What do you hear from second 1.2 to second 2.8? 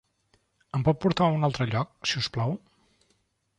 un altre lloc, si us plau?